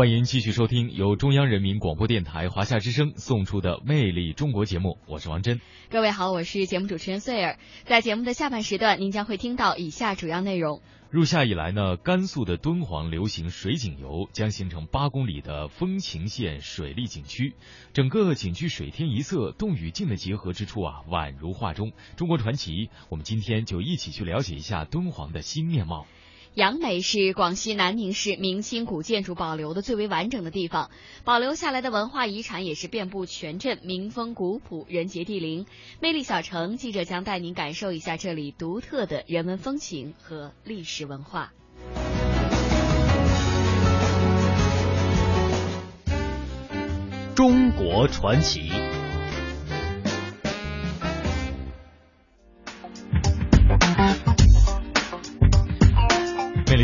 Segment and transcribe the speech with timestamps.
[0.00, 5.60] 欢迎继续收听由中央人民广播电台华夏之声送出的《魅力中国》节目，我是王真。
[5.90, 7.58] 各位好，我是节目主持人穗儿。
[7.84, 17.52] 在节目的下半时段，您将会听到以下主要内容：入夏以来呢，甘肃的敦煌流行水景游，将形成八公里的风情线水利景区。
[17.92, 21.92] 整个景区水天一色，动与静的结合之处啊，宛如画中。
[22.16, 26.06] 中国传奇，我们今天就一起去了解一下敦煌的新面貌。
[26.54, 30.90] 杨梅是广西南宁市明清古建筑保留的最为完整的地方，
[31.24, 35.66] 保留下来的文化遗产也是遍布全镇，民风古朴，人杰地灵。
[36.00, 41.52] 魅力小城记者将带您感受一下这里独特的人文风情和历史文化。
[47.36, 48.70] 中国传奇。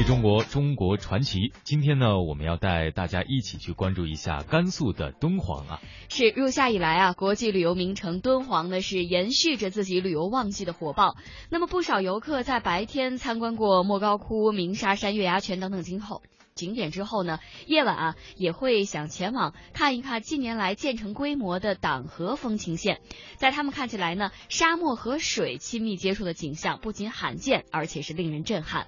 [0.06, 1.52] 中国，中国传奇。
[1.64, 5.80] 今天呢，我们要带大家一起去关注一下甘肃的敦煌啊。
[6.08, 11.16] 是入夏以来啊，国际旅游名城敦煌呢是延续着自己旅游旺季的火爆。
[11.50, 16.22] 那么不少游客在白天参观过莫高窟、鸣沙山、月牙泉等等景后。
[16.54, 23.00] 景点之后呢，夜晚啊也会想前往看一看近年来建成规模的党河风情线。
[23.36, 28.86] 在他们看起来呢，沙漠和水亲密接触的景象不仅罕见，而且是令人震撼。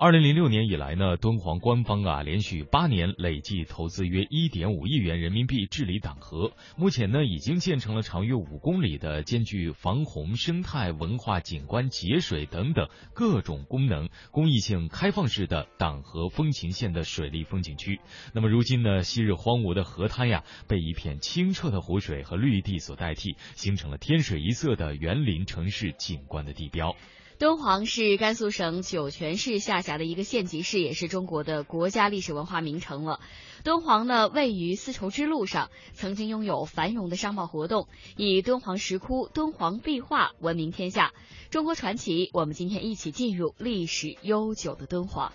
[0.00, 17.98] 二零零六年以来呢，敦煌官方啊连续八年累计投资约一点五亿元人民币治理党河，目前呢已经建成了长约五公里的兼具防洪、生态、文化景观、节水等等各种功能、公益性开放式的党河风情线的水利风景区。
[18.32, 26.94] 那么如今呢，昔日荒芜的河滩呀，被一片清澈的湖水和绿地所代替，形成了天水一色的园林城市景观的地标。
[27.38, 33.20] 敦煌是甘肃省酒泉市下辖的一个县级市，也是中国的国家历史文化名城了。
[33.62, 41.12] 敦煌呢，位于丝绸之路上，曾经拥有繁荣的商贸活动，以敦煌石窟、敦煌壁画闻名天下。
[41.48, 45.32] 中国传奇，我们今天一起进入历史悠久的敦煌。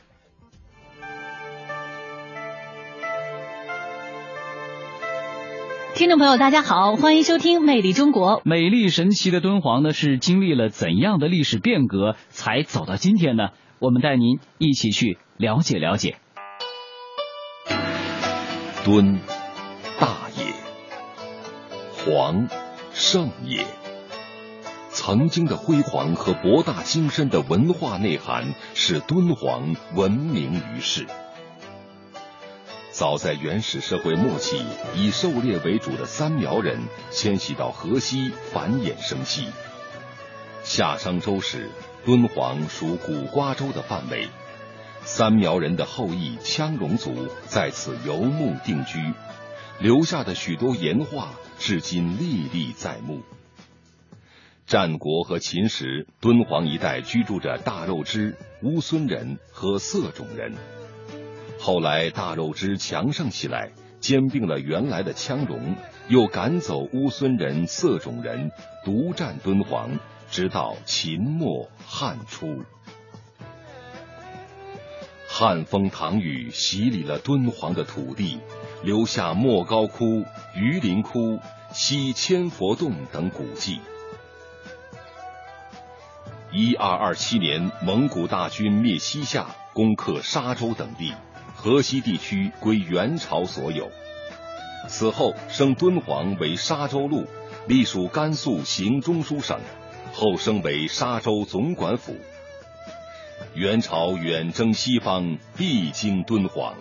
[5.95, 8.39] 听众朋友，大家好，欢迎收听《魅力中国》。
[8.45, 13.49] 美丽神奇的敦煌呢，是经历了怎样的历史变革才走到今天呢？
[13.77, 16.15] 我们带您一起去了解了解。
[18.83, 19.19] 敦，
[19.99, 20.53] 大也；
[21.93, 22.47] 煌，
[22.91, 23.63] 盛也。
[24.89, 31.05] 曾经的辉煌和博大精深的文化内涵，使敦煌闻名于世。
[32.93, 34.63] 早在原始社会末期，
[34.95, 39.47] 以狩猎为主的三苗人迁徙到河西繁衍生息。
[40.63, 41.71] 夏商周时，
[42.05, 44.27] 敦煌属古瓜州的范围，
[45.03, 48.99] 三苗人的后裔羌戎族在此游牧定居，
[49.79, 53.23] 留下的许多岩画至今历历在目。
[54.67, 60.53] 战国和秦时，敦煌一带居住着大肉支、乌孙人和色种人。
[61.63, 65.77] 后来大肉之强盛起来，兼并了原来的羌戎，
[66.09, 68.51] 又赶走乌孙人、色种人，
[68.83, 69.97] 独占敦煌，
[70.29, 72.63] 直到秦末汉初。
[75.25, 78.41] 汉风唐雨洗礼了敦煌的土地，
[78.83, 80.25] 留下莫高窟、
[80.55, 81.39] 榆林窟、
[81.71, 83.79] 西千佛洞等古迹。
[86.51, 91.13] 一二二七年，蒙古大军灭西夏，攻克沙州等地。
[91.63, 93.89] 河西地区归元朝所有，
[94.89, 97.25] 此后升敦煌为沙州路，
[97.67, 99.61] 隶属甘肃行中书省，
[100.11, 102.17] 后升为沙州总管府。
[103.53, 106.75] 元朝远征西方，必经敦煌。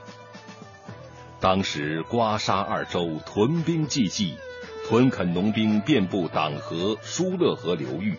[1.38, 4.34] 当时瓜沙二州屯兵济济，
[4.88, 8.18] 屯垦农兵遍布党河、疏勒河流域，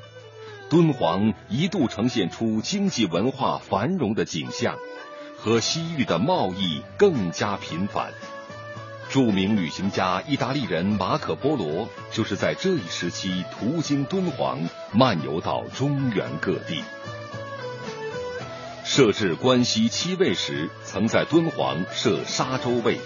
[0.69, 4.77] 敦煌一度呈现出经济文化繁荣的景象。
[5.43, 8.13] 和西域的贸易更加频繁。
[9.09, 14.57] 著名旅行家意大利人马可·波罗就是在这一时期途经敦煌，
[14.93, 16.81] 漫游到中原各地。
[18.85, 22.97] 设置关西七卫时，曾在敦煌设沙州卫。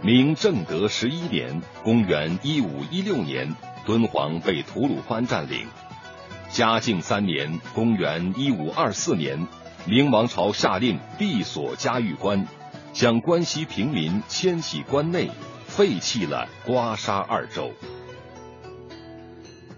[0.00, 3.54] 明正德十一年（公元一五一六年），
[3.84, 5.66] 敦煌被吐鲁番占领。
[6.50, 9.46] 嘉靖三年（公元一五二四年），
[9.84, 12.46] 明王朝下令闭锁嘉峪关，
[12.92, 15.30] 将关西平民迁徙关内，
[15.66, 17.70] 废弃了瓜沙二州。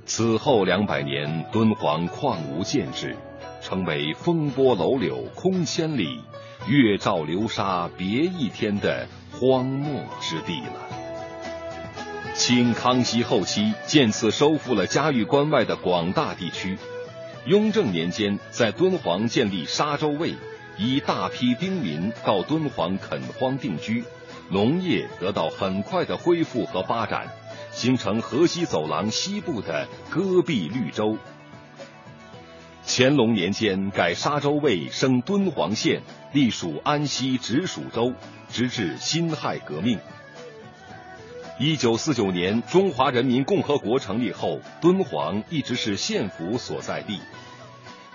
[0.05, 3.17] 此后两百年，敦煌旷无建制，
[3.63, 6.21] 成为风波楼柳空千里，
[6.67, 10.89] 月照流沙别一天的荒漠之地了。
[12.35, 16.77] 清康熙后期，渐次收复了嘉峪关外的广大地区。
[17.47, 20.35] 雍正年间，在敦煌建立沙洲卫，
[20.77, 24.05] 以大批兵民到敦煌垦荒定居，
[24.51, 27.29] 农业得到很快的恢复和发展，
[27.73, 31.17] 形成河西走廊西部的戈壁绿洲。
[32.87, 36.03] 乾隆年间，改沙洲卫升敦煌县，
[36.35, 38.13] 隶属安西直属州，
[38.51, 39.99] 直至辛亥革命。
[41.63, 47.21] 一九四九年，中华人民共和国成立后，敦煌一直是县府所在地。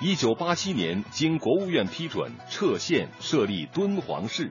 [0.01, 4.50] 一九八七年，经国务院批准撤县，设立敦煌市。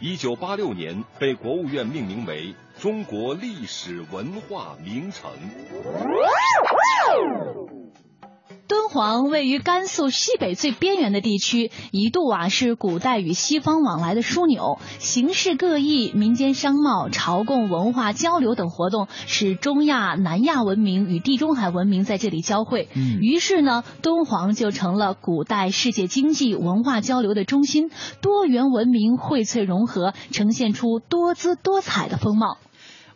[0.00, 5.30] 一九八六年，被国务院命名为中国历史文化名城。
[8.72, 22.88] 敦煌位于甘肃西北最边缘的地区，一度啊是古代与西方往来的枢纽，形式各异，民间商贸、朝贡、文化交流等活动，使中亚、南亚文明与地中海文明在这里交汇。
[22.94, 27.90] 嗯，于是呢，敦煌就成了古代世界经济文化交流的中心，
[28.22, 32.56] 多元文明荟萃融合，呈现出多姿多彩的风貌。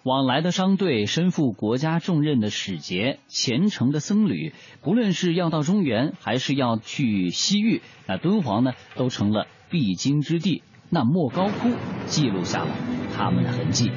[0.06, 10.62] 往来的商队、身负国家重任的使节、虔诚的僧侣，不论是要到中原，还是要去西域，那敦煌呢，都成了必经之地。
[10.91, 11.70] 那莫高窟
[12.06, 12.70] 记录下了
[13.17, 13.91] 他们的痕迹。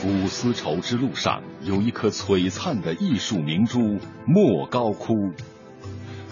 [0.00, 5.34] 古丝绸之路上有一颗璀璨的艺术明珠——莫高窟。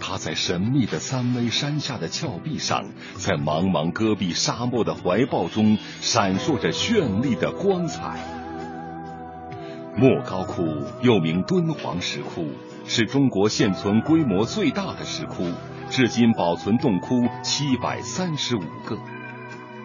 [0.05, 2.85] 它在神秘的三危山下的峭壁上，
[3.15, 8.19] 在茫茫戈壁沙漠的怀抱中，闪烁着绚丽的光彩。
[9.97, 10.65] 莫高窟
[11.03, 12.49] 又名敦煌石窟，
[12.85, 15.45] 是中国现存规模最大的石窟，
[15.89, 18.99] 至今保存洞窟七百三十五个。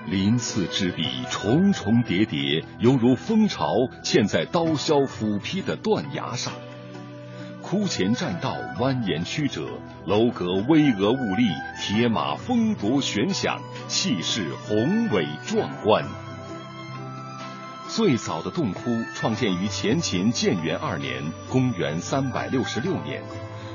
[0.08, 3.68] 鳞次栉比，重重叠叠，犹如蜂巢
[4.04, 6.54] 嵌在刀削斧劈的断崖上。
[7.70, 9.68] 窟前栈道蜿蜒曲折，
[10.06, 11.44] 楼阁巍峨兀立，
[11.82, 13.60] 铁马风铎悬响，
[13.90, 16.06] 气势宏伟壮观。
[17.90, 21.22] 最早的洞窟创建于前秦建元二年
[21.52, 23.22] （公元366年），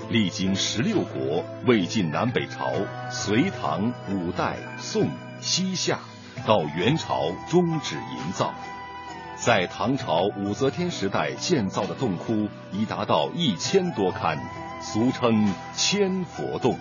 [0.09, 2.73] 历经十六国、魏晋南北朝、
[3.11, 5.11] 隋唐、五代、宋、
[5.43, 5.99] 西夏。
[6.47, 8.55] 到元朝终止营造，
[9.45, 14.39] 在唐朝武则天时代建造的洞窟已达到一千多龛，
[14.81, 16.79] 俗称千佛洞。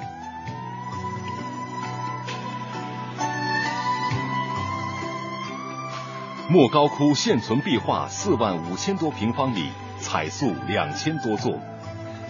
[6.51, 11.59] 莫高窟现存壁画四万五千多平方米，彩塑两千多座，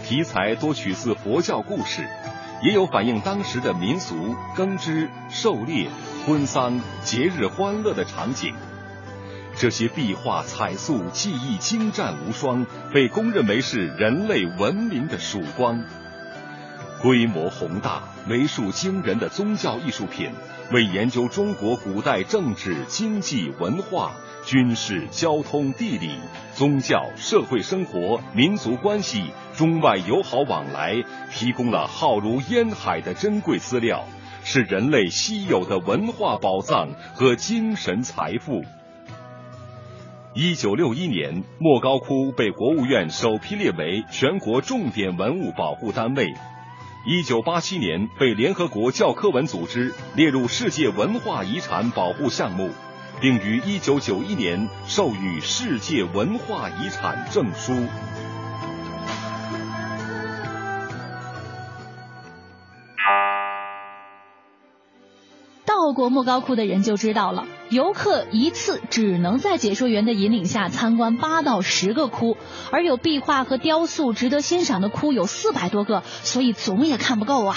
[0.05, 2.07] 题材多取自佛教故事。
[2.63, 5.89] 也有反映当时的民俗、耕织、狩猎、
[6.25, 8.55] 婚丧、节日欢乐的场景。
[9.62, 15.84] 这些壁画彩塑技艺精湛无双，被公认为是人类文明的曙光。
[17.00, 20.32] 规模宏大、为数惊人的宗教艺术品，
[20.72, 24.13] 为研究中国古代政治、经济、文化。
[24.44, 26.15] 军事、交通、地理、
[26.56, 29.25] 宗教、社会生活、民族关系、
[29.56, 34.03] 中外友好往来，提供了浩如烟海的珍贵资料，
[34.44, 38.63] 是人类稀有的文化宝藏和精神财富。
[40.33, 46.25] 一九六一年，莫高窟被国务院首批列为全国重点文物保护单位；
[47.05, 52.69] 一九八七年，被联合国教科文组织列入世界文化遗产保护项目。
[53.19, 57.73] 并于一九九一年授予世界文化遗产证书。
[65.81, 72.38] 到过莫高窟的人就知道了，游客一次只能在解说员的引领下参观八到十个窟，
[72.71, 77.55] 而有壁画和雕塑值得欣赏的窟有四百多个，所以总也看不够啊。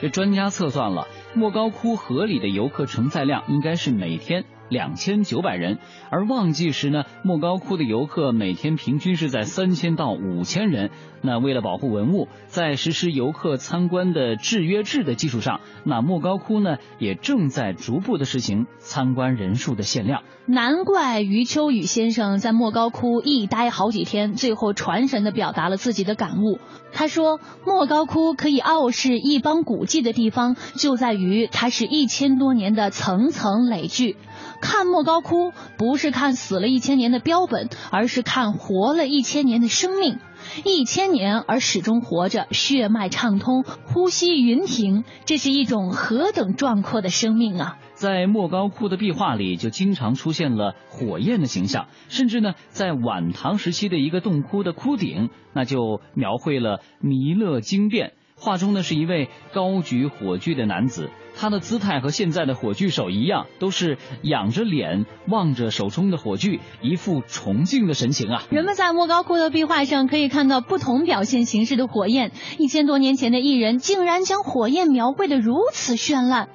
[0.00, 1.08] 这专家测算了。
[1.34, 5.78] 莫高窟合理的游客承载量应该是每天两千九百人，
[6.10, 10.90] 而旺季时呢，莫高窟的游客每天平均是在三千到五千人。
[11.22, 20.22] 那为了保护文物，在实施游客参观的制约制的基础上，那莫高窟呢也正在逐步的实行参观人数的限量。
[20.46, 26.58] 难怪余秋雨先生在莫高窟一待好几天，最后传神的表达了自己的感悟。
[26.92, 34.16] 他说：“莫高窟可以傲视一帮古迹的地方，就在于它是一千多年的层层累聚。
[34.60, 40.18] 看莫高窟，不是看死了一千年的标本，而是看活了一千年的生命。”
[40.62, 47.78] 一千年而始终活着，血脉畅通，呼吸匀停，这是一种何等壮阔的生命啊！
[47.94, 58.12] 在莫高窟的壁画里，就经常出现了火焰的形象，甚至呢，在晚唐时期的一个洞窟的窟顶，那就描绘了弥勒经变。
[58.36, 68.42] 画中呢是一位高举火炬的男子，他的姿态和现在的火炬手一样，都是仰着脸望着手中的火炬，一副崇敬的神情啊。
[68.50, 76.48] 人们在莫高窟的壁画上可以看到不同表现形式的火焰，一千多年前的艺人竟然将火焰描绘的如此绚烂。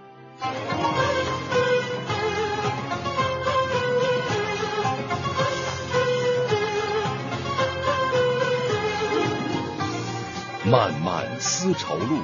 [10.65, 12.19] 漫漫丝绸路，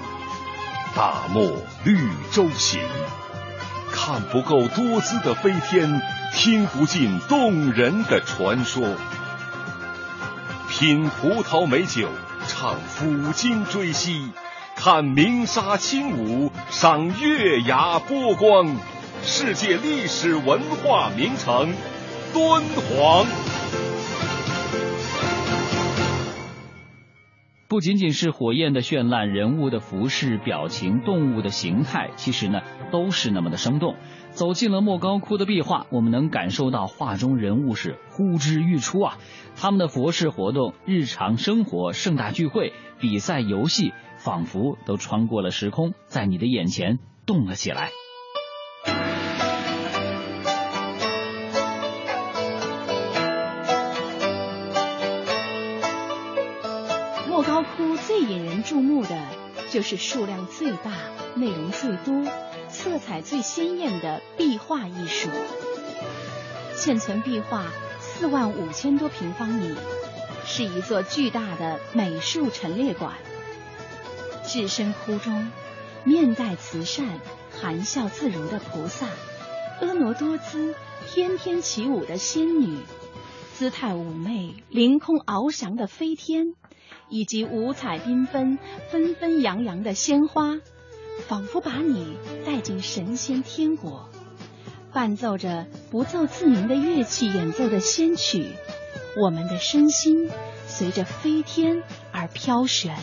[0.95, 1.51] 大漠
[1.83, 2.79] 绿洲行。
[3.91, 6.01] 看不够多姿的飞天，
[6.33, 8.95] 听不尽动人的传说。
[10.69, 12.09] 品葡萄美酒，
[12.47, 14.31] 唱抚今追昔，
[14.75, 18.77] 看鸣沙轻舞，赏月牙波光。
[19.23, 21.73] 世界历史文化名城，
[22.33, 23.25] 敦煌。
[27.67, 33.95] 不仅仅是火焰的绚烂，人物的服饰、表情、动物的形态，其实呢都是那么的生动。
[34.31, 39.17] 走进了莫高窟的壁画，我们能感受到画中人物是呼之欲出啊！
[39.55, 47.89] 他们的佛事活动、日常生活、盛大聚会、比赛、游戏，仿佛都穿过了时空，在你的眼前动了起来。
[57.35, 59.21] 莫高窟最引人注目的
[59.69, 60.93] 就是数量最大、
[61.35, 62.23] 内容最多、
[62.69, 65.27] 色彩最鲜艳的壁画艺术。
[66.75, 67.65] 现存壁画
[67.99, 69.75] 四万五千多平方米，
[70.45, 73.15] 是一座巨大的美术陈列馆。
[74.45, 75.51] 置身窟中，
[76.05, 77.19] 面带慈善、
[77.51, 79.07] 含笑自如的菩萨，
[79.81, 80.73] 婀娜多姿、
[81.13, 82.77] 翩翩起舞的仙女，
[83.53, 86.53] 姿态妩媚、凌空翱翔的飞天。
[87.09, 88.57] 以及五彩缤纷、
[88.89, 90.59] 纷纷扬扬的鲜花，
[91.27, 94.09] 仿佛把你带进神仙天国。
[94.93, 98.47] 伴奏着不奏自鸣的乐器演奏的仙曲，
[99.21, 100.29] 我们的身心
[100.67, 102.95] 随着飞天而飘旋。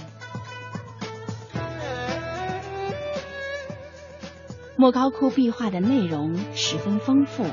[4.74, 7.44] 莫高窟壁画的内容十分丰富，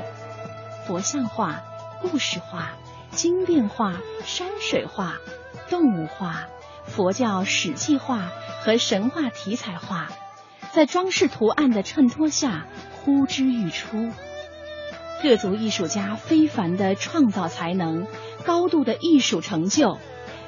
[0.88, 1.62] 佛像画、
[2.01, 2.72] 故事画、
[3.12, 5.18] 经变画、山水画。
[5.70, 6.48] 动物画、
[6.86, 10.10] 佛教史记画和神话题材画，
[10.72, 14.12] 在装饰图案的衬托下呼之欲出。
[15.22, 18.08] 各族艺术家非凡的创造才能、
[18.46, 19.98] 高度的艺术成就，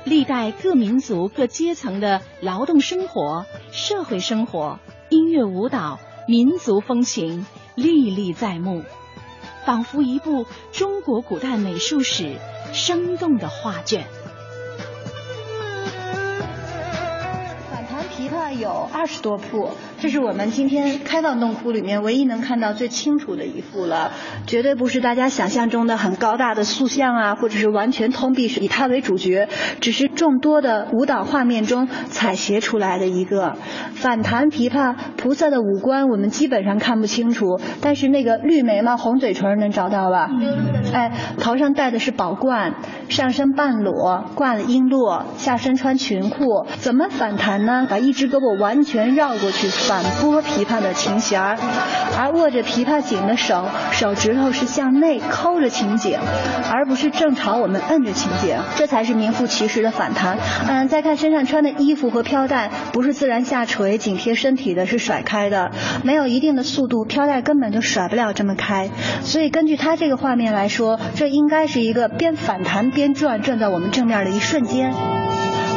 [0.05, 8.83] 历代各民族各阶层的劳动生活、社会生活、音乐舞蹈、民族风情历历在目，
[9.65, 12.37] 仿佛一部中国古代美术史
[12.71, 14.07] 生动的画卷。
[18.61, 18.70] Dios.
[18.81, 19.69] 有二十多幅，
[19.99, 24.11] 这是我们今天开放洞窟里面唯一能看到最清楚的一幅了，
[24.47, 29.47] 绝对不是大家想象中的很高大的塑像啊，或者是完全通壁是以它为主角，
[29.81, 33.55] 只是众多的舞蹈画面中采撷出来的一个
[33.93, 40.31] 反弹琵琶菩萨的五官，我们基本上看不清楚，但是那个绿眉毛、红嘴唇能找到吧？
[40.91, 42.73] 哎，头上戴的是宝冠，
[43.09, 47.85] 上身半裸，挂了璎珞，下身穿裙裤，怎么反弹呢？
[47.87, 51.57] 把一只胳膊完完全绕过去反拨琵琶的琴弦儿，
[52.17, 56.17] 而握着琵琶颈的手手指头是向内抠着琴颈，
[56.71, 60.37] 而不是正朝我们摁着琴颈，这才是名副其实的反弹。
[60.69, 65.71] 嗯，再看身上穿的衣服和飘带，不是自然下垂紧贴身体的，是甩开的，
[66.05, 68.89] 没有一定的速度，飘带根本就甩不了这么开。
[69.21, 74.93] 所以根据他这个画面来说，这应该是一个边反弹边转，转到我们正面的一瞬间。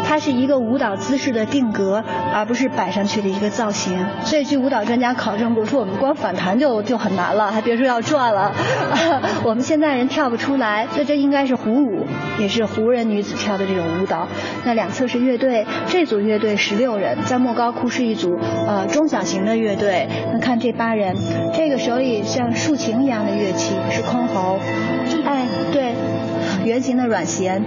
[0.06, 4.06] 它是一个舞蹈姿势的定格，而不是摆上去的一个造型。
[4.22, 8.52] 所以据舞蹈专家考证过，说我们光反弹就就很难了，还别说要转了。
[9.44, 12.06] 我们现在人跳不出来，所以这应该是胡舞，
[12.38, 14.28] 也是胡人女子跳的这种舞蹈。
[14.64, 20.08] 那两侧是乐队，这组乐队十六人，在莫高窟是一组呃中小型的乐队。
[20.32, 21.16] 那看这八人，
[21.54, 24.58] 这个手里像竖琴一样的乐器是箜篌，
[25.24, 25.94] 哎，对，
[26.64, 27.64] 圆形的软弦。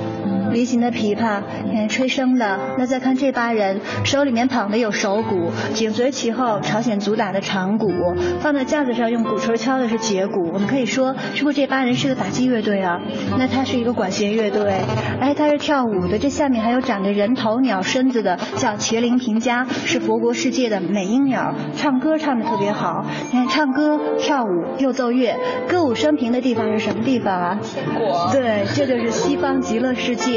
[0.52, 2.60] 梨形的琵琶，看吹笙的。
[2.78, 7.92] 那再看这八人，手里面捧的有手鼓，紧随其后朝鲜族打的长鼓，
[8.40, 10.52] 放在架子上用鼓槌敲的是节鼓。
[10.54, 13.00] 我们可以说，是不是这八人是个打击乐队啊？
[13.38, 14.82] 那他是一个管弦乐队。
[15.20, 16.18] 哎，他是跳舞的。
[16.20, 23.06] 这下面还有长着人头鸟身子的，叫麒麟平家，是佛国世界的美音鸟，唱歌唱的特别好。
[23.32, 25.36] 你看，唱歌、跳舞又奏乐，
[25.68, 27.60] 歌舞升平的地方是什么地方啊？
[27.62, 28.30] 天国。
[28.32, 30.37] 对，这就是西方极乐世界。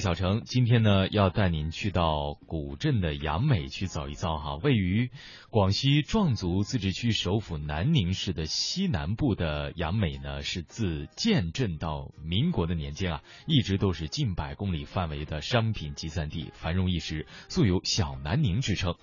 [0.00, 4.56] 小程，今天呢要带您去到古镇的杨美去走一遭哈。
[4.56, 5.10] 位于
[5.50, 18.96] 广西壮族自治区首府南宁市的西南部的杨美呢，是自建镇到民国的年间啊，一直都是近百公里范围的商品集散地，繁荣一时，素有“小南宁”之称。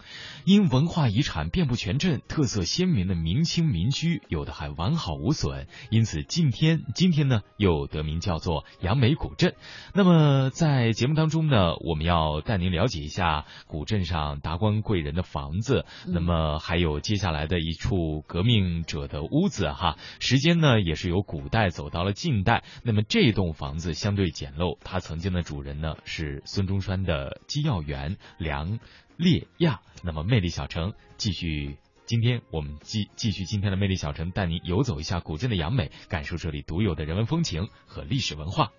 [0.46, 9.56] 因文化遗产遍布全镇，特色鲜明的明清民居有的还完好无损，因此今天今天呢又得名叫做杨美古镇。
[9.94, 19.96] 那么在在节目当中呢，我们要带您了解一下古镇上达官贵人的房子，那么还有接下来的一处革命者的屋子哈。
[20.20, 22.66] 时间呢也是由古代走到了近代。
[22.84, 28.78] 那么这栋房子相对简陋，它曾经的主人呢是孙中山的机要员梁
[29.16, 29.80] 烈亚。
[30.04, 38.74] 那么魅力小城继续，今天我们继继续今天的魅力小城，带您游走一下古镇的杨美，感受这里独有的人文风情和历史文化。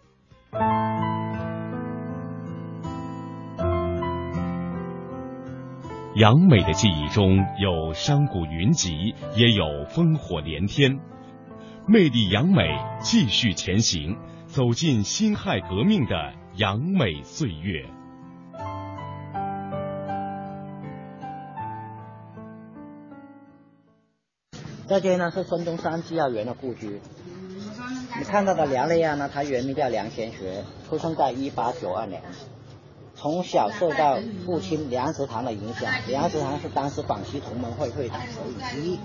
[6.16, 11.00] 杨美的记忆中有山谷云集，也有烽火连天。
[11.88, 12.62] 魅力杨美
[13.00, 16.14] 继续前行，走进辛亥革命的
[16.54, 17.84] 杨美岁月。
[24.86, 27.00] 这间呢是孙中山机要员的故居。
[28.16, 32.22] 你看到的梁烈亚呢，他原名叫梁贤学，出生在一八九二年。
[33.24, 39.00] 从小受到父亲梁实堂的影响，梁实堂是当时广西同盟会会长首义之一。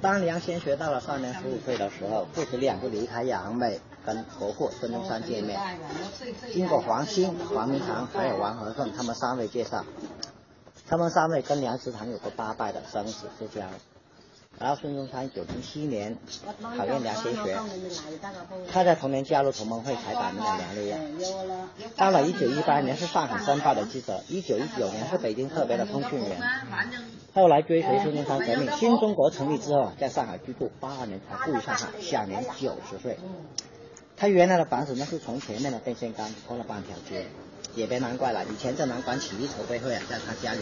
[0.00, 5.58] 当梁先学到了少年十五岁的时候，父子俩就离开杨梅，跟国父孙中山见面。
[6.52, 9.84] 经过黄兴、黄明堂还有王和顺他们三位介绍，
[10.86, 13.66] 他们三位跟梁实堂有过八拜的生死之交。
[14.60, 16.16] 然后孙中山九零七年
[16.76, 17.56] 考验梁先学，
[18.72, 20.98] 他在同年加入同盟会，才改名了梁烈亚。
[21.96, 26.40] 到了一九一八年是上海申报的记者，一九一九年是北京特别的通讯员。
[27.32, 33.16] 后来追随孙中山革命，新中国成立之后，在上海居住八二年才故于上海，享年九十岁。
[34.16, 37.26] 他原来的房子呢是从前面的电线杆拖了半条街，
[37.76, 40.58] 也别难怪了，以前这南关起义筹备会啊，在他家里。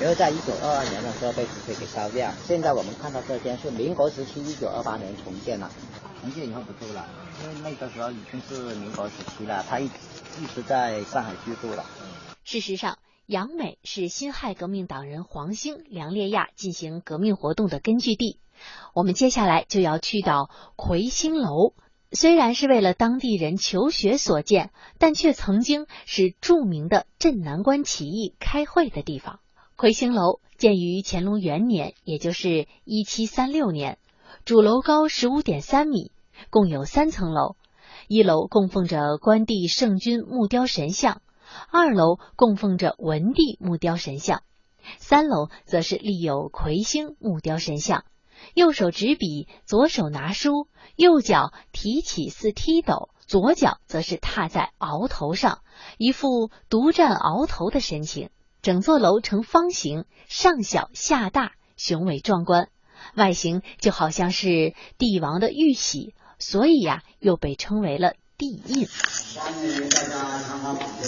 [0.00, 2.30] 然后在一九二二年的时候被土匪给烧掉。
[2.44, 5.70] 现在我们看到这间是民国时期一九二八年重建了，
[6.20, 7.06] 重建以后不住了，
[7.42, 11.84] 因为那个时候已经是民国时期了，他一一直在上海居住了。
[12.42, 18.40] 事实上，杨美是辛亥革命党人黄兴、梁烈亚进行革命活动的根据地。
[18.94, 21.74] 我们接下来就要去到魁星楼，
[22.10, 29.38] 虽然是为了当地人求学所建，但却曾经是著名的镇南关起义开会的地方。
[29.76, 33.98] 魁星楼建于乾隆元年，也就是一七三六年，
[34.44, 36.12] 主楼高十五点三米，
[36.50, 37.56] 共有三层楼。
[38.06, 41.22] 一楼供奉着关帝圣君木雕神像，
[41.70, 44.42] 二楼供奉着文帝木雕神像，
[44.98, 48.04] 三楼则是立有魁星木雕神像。
[48.54, 55.60] 右手执笔，左手拿书，右脚提起似踢斗，左脚则是踏在鳌头上，
[55.96, 58.30] 一副独占鳌头的神情。
[58.62, 62.68] 整座楼呈方形，上小下大，雄伟壮观，
[63.16, 68.86] 外形就好像是帝王的玉玺，所以呀，又被称为了地印。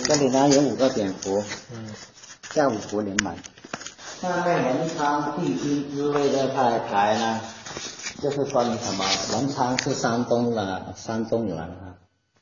[0.05, 1.95] 这里呢有五个蝙蝠，嗯，
[2.51, 3.37] 在五福临门。
[4.21, 7.41] 上面文昌帝君之位这块牌呢，
[8.21, 9.05] 就是说明什么？
[9.33, 11.95] 文昌是山东的山东人啊，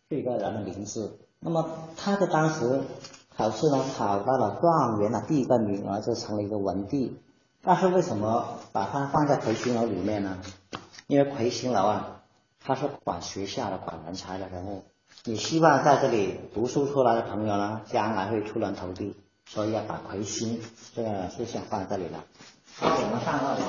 [0.08, 1.18] 是一个人的名字。
[1.40, 2.80] 那么他的当时
[3.42, 7.18] 考试呢考到了状元的第一个名额，就成了一个文帝。
[7.60, 10.38] 但是为什么把它放在魁星楼里面呢？
[11.08, 12.20] 因为魁星楼啊，
[12.64, 14.84] 它是管学校的、管人才的人物。
[15.24, 20.60] 你希望在这里读书出来的朋友呢，将来会出人头地，所以要把魁星
[20.94, 22.22] 这个事项放在这里了。
[22.76, 23.64] 好，我们上二楼。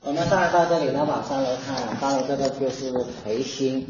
[0.00, 2.90] 我们上到这里呢，往三楼看，三楼这个就是
[3.22, 3.86] 魁星。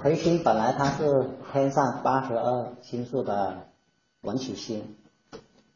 [0.00, 3.66] 魁星本来它是天上八十二星宿的
[4.22, 4.96] 文曲星。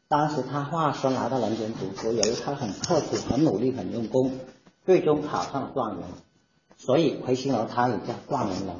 [0.07, 4.39] 当时他化身来到人间读书，由于他很刻苦、很努力、很用功，
[4.83, 6.07] 最终考上了状元，
[6.75, 8.73] 所以魁星楼他也叫状元楼。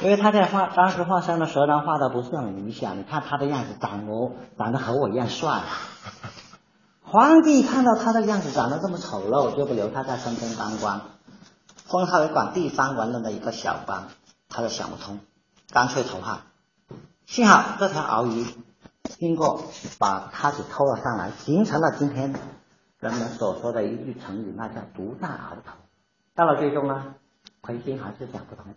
[0.00, 2.98] 因为他在画当时画山的时候呢，画的不是很理想。
[2.98, 5.60] 你看他的样子，长得长得和我一样帅。
[7.02, 11.02] 皇帝看到他的样子长得这么丑陋，就不留他在身边当官，
[11.84, 14.04] 封他为管地方文人的一个小官。
[14.50, 15.20] 他就想不通，
[15.70, 16.42] 干脆投汉。
[17.24, 18.44] 幸好这条鳌鱼。
[19.18, 19.64] 经过
[19.98, 22.34] 把他给偷了上来，形成了今天
[22.98, 25.76] 人们所说的一句成语，那叫独大鳌头。
[26.34, 27.14] 到了最终呢，
[27.60, 28.74] 魁星还是想不通，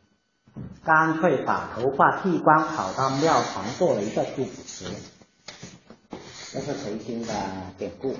[0.83, 4.85] 干脆把头发剃光，跑到庙堂做了一个祝福词。
[6.51, 7.33] 这是魁星的
[7.77, 8.15] 典故。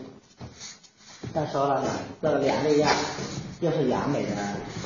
[1.33, 1.89] 再说了呢，
[2.21, 2.89] 这梁丽亚
[3.61, 4.35] 又是杨美的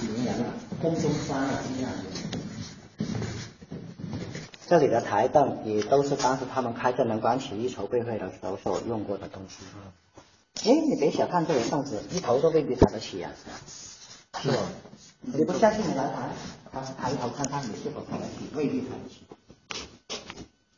[0.02, 2.38] 名人了，宫中山了，这样子。
[4.70, 9.64] 这里的台凳也都是当时他们开正能关起义筹备会的时候所用过的东西。
[10.70, 13.32] 哎，你别小看这个凳子，一头都未必抬得起啊！
[14.42, 14.58] 是吧？
[15.22, 19.26] 你不相信你来抬，抬头看看你是否抬得起，未必抬得起。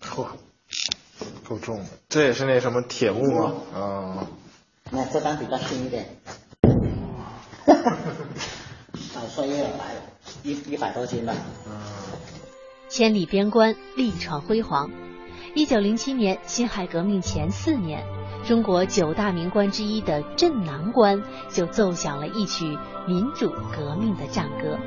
[0.01, 0.27] 嚯，
[1.47, 3.53] 够重的，这也是那什么铁木吗？
[3.73, 4.27] 啊。
[4.91, 6.07] 那这张比较轻一点。
[7.65, 7.97] 哈哈哈！
[9.13, 9.95] 少说也有来，
[10.43, 11.33] 一一百多斤吧。
[11.67, 12.38] 嗯。
[12.89, 14.89] 千里边关，力闯辉煌。
[15.53, 18.03] 一九零七年，辛亥革命前四年，
[18.43, 22.65] 中国九大名关之一的镇南关就奏响了一曲
[23.07, 24.79] 民主革命的战歌。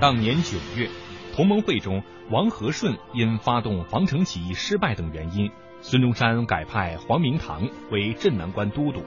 [0.00, 0.88] 当年九月，
[1.36, 5.50] 同盟会中，王和顺因发动防城起义失败等原因，
[5.82, 9.02] 孙中山改派黄明堂为镇南关都督。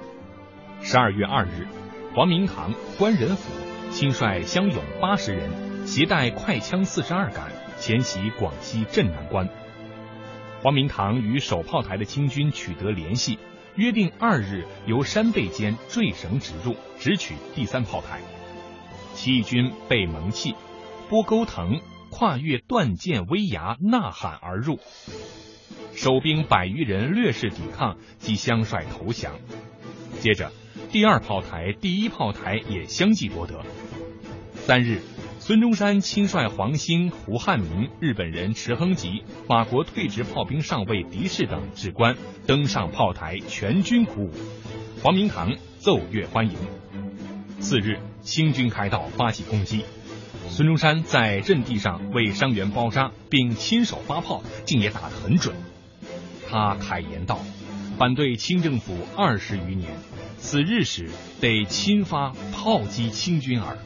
[0.82, 1.68] 十二月二日，
[2.14, 3.50] 黄明堂、关仁甫
[3.90, 5.71] 亲率乡勇八十人。
[5.86, 9.50] 携带快枪四十二杆，前袭广西镇南关。
[10.62, 13.38] 黄明堂与守炮台的清军取得联系，
[13.76, 18.22] 约定二日由山背间坠绳直入，直取第三炮台。
[19.14, 20.56] 起义军被蒙气，
[21.10, 24.80] 拨钩藤，跨越断剑危崖，呐喊而入。
[25.94, 29.34] 守兵百余人略势抵抗，即相率投降。
[30.20, 30.52] 接着，
[30.92, 33.62] 第二炮台、第一炮台也相继夺得。
[34.56, 35.02] 三日。
[35.44, 44.32] 孙中山亲率黄兴、胡汉民、日本人池亨吉、法国退职炮兵上尉狄士等指官登上炮台，全军鼓舞，
[45.02, 46.54] 黄明堂奏乐欢迎。
[47.60, 49.84] 次日，清军开道发起攻击，
[50.48, 55.56] 孙中山在阵地上为伤员包扎，并亲手发炮，竟也打得很准。
[56.48, 57.40] 他慨言道
[57.98, 59.90] ：“反对清政府二十余年，
[60.38, 63.80] 此日始得亲发炮击清军耳。”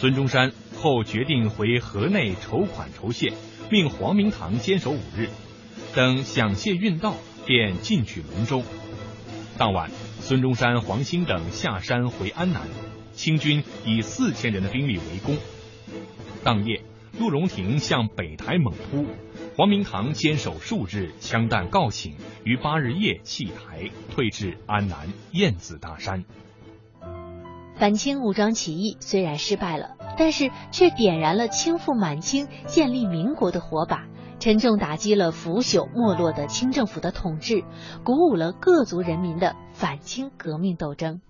[0.00, 3.34] 孙中山后决定回河内筹款筹械，
[3.70, 5.28] 命黄明堂坚守五日，
[5.94, 8.62] 等饷谢运到，便进取龙州。
[9.58, 12.62] 当晚，孙中山、黄兴等下山回安南，
[13.12, 15.36] 清军以四千人的兵力围攻。
[16.42, 16.82] 当夜，
[17.18, 19.04] 陆荣廷向北台猛扑，
[19.54, 26.24] 黄明堂坚守数日，枪弹告罄，于八日夜弃台，退至安南燕子大山。
[27.80, 34.04] 反清武装起义虽然失败了，但是却点燃了倾覆满清、建立民国的火把，
[34.38, 37.64] 沉重打击了腐朽没落的清政府的统治，
[38.04, 41.22] 鼓舞了各族人民的反清革命斗争。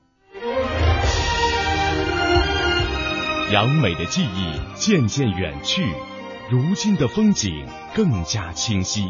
[3.53, 5.85] 杨美的记忆渐渐远去，
[6.51, 9.05] 如今的风景更加清晰。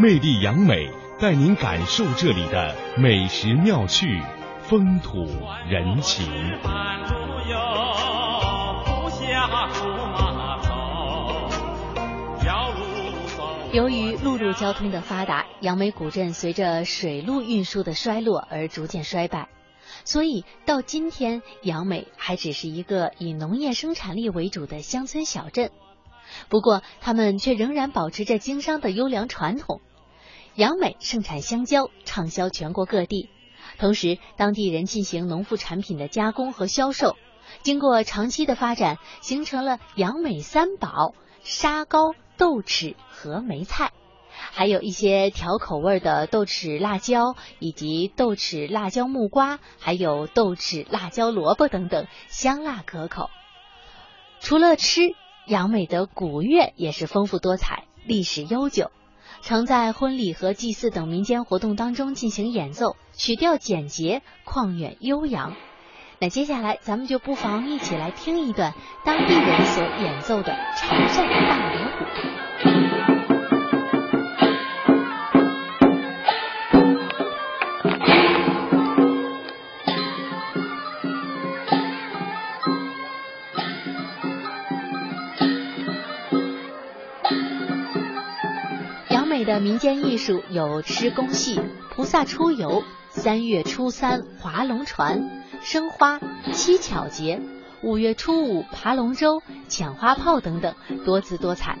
[0.00, 4.22] 魅力杨美带您感受这里的美食妙趣。
[4.72, 5.26] 风土
[5.68, 6.24] 人情。
[13.70, 19.50] 由于陆路交通的发达，杨梅古镇随着水路运输的衰落而逐渐衰败。
[20.06, 25.70] 所以到今天，杨梅还只是一个以农业生产力为主的乡村小镇。
[26.48, 29.82] 不过，他们却仍然保持着经商的优良传统。
[30.54, 33.28] 杨梅盛产香蕉，畅销全国各地。
[33.78, 37.16] 同时，当地人进行农副产品的加工和销售。
[37.62, 43.92] 经过长期的发展，形成了杨梅三宝：沙糕、豆豉和梅菜。
[44.34, 53.30] 还有一些调口味的豆豉辣椒，以及豆豉辣椒木瓜，还有豆豉辣椒萝卜等等，香辣可口。
[54.40, 55.14] 除了吃，
[55.46, 58.90] 杨梅的古乐也是丰富多彩，历史悠久，
[59.44, 65.56] 常在婚礼和祭祀等民间活动当中进行演奏，曲调简洁，旷远悠扬。
[66.20, 68.72] 那接下来，咱们就不妨一起来听一段
[69.04, 72.31] 当地人所演奏的潮汕大锣鼓。
[89.62, 91.60] 民间艺术有吃公戏、
[91.94, 96.18] 菩萨出游、三月初三划龙船、生花、
[96.52, 97.40] 七巧节、
[97.80, 101.78] 五月初五爬龙舟、抢花炮等等，多姿多彩。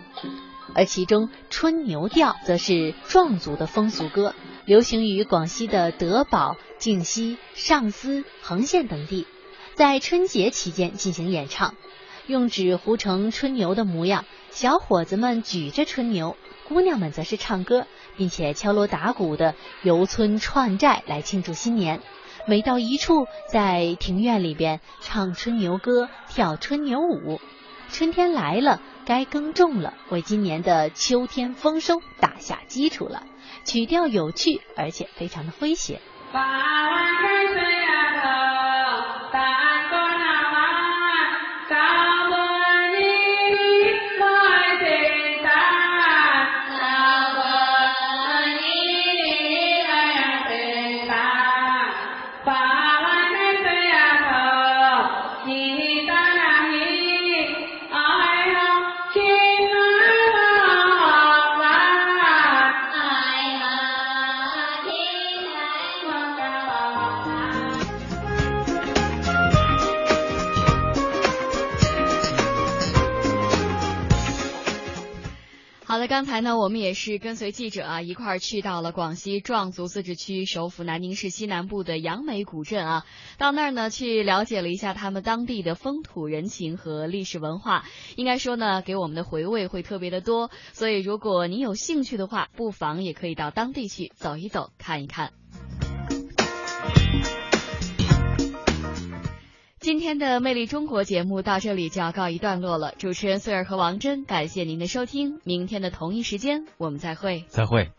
[0.74, 4.32] 而其中春牛调则是壮族的风俗歌，
[4.64, 9.26] 流行于广西的德保、靖西、上思、横县等地，
[9.74, 11.74] 在春节期间进行演唱，
[12.28, 16.36] 用纸糊成春牛的模样，小伙子们举着春牛。
[16.68, 22.00] 姑娘们则是唱歌，并且敲锣打鼓的游村串寨来庆祝新年。
[22.46, 27.40] 每到一处，在庭院里边唱春牛歌，跳春牛舞。
[27.88, 33.24] 春天来了，该耕种了，为今年的秋天丰收打下基础了。
[33.64, 36.00] 曲调有趣，而且非常的诙谐。
[76.02, 83.06] 那刚才呢，我们也是跟随记者啊一块儿去到了广西壮族自治区首府南宁市西南部的杨梅古镇啊，
[83.38, 87.84] 到那儿呢去了解了一下他们当地的风土人情和历史文化，
[88.16, 95.41] 应该说呢给我们的回味会特别的多，所以如果您有兴趣的话，不妨也可以到当地去走一走看一看。
[99.82, 102.94] 今天的《魅力中国》节目到这里就要告一段落了。
[102.98, 105.40] 主持人穗儿和王珍，感谢您的收听。
[105.42, 107.44] 明天的同一时间，我们再会。
[107.48, 107.90] 再会。